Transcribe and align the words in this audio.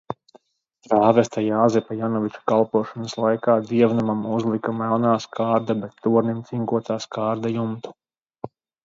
Prāvesta 0.91 1.41
Jāzepa 1.47 1.97
Janoviča 1.99 2.39
kalpošanas 2.51 3.13
laikā 3.23 3.57
dievnamam 3.73 4.23
uzlika 4.37 4.73
melnā 4.79 5.13
skārda, 5.27 5.77
bet 5.85 5.95
tornim 6.07 6.41
cinkotā 6.49 6.99
skārda 7.05 7.53
jumtu. 7.59 7.95